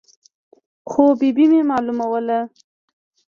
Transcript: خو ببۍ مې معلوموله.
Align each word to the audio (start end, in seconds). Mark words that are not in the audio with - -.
خو 0.89 1.03
ببۍ 1.19 1.45
مې 1.51 1.61
معلوموله. 1.69 2.39